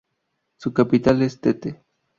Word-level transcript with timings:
Su 0.57 0.73
capital 0.73 1.21
es 1.21 1.39
Tete. 1.41 1.83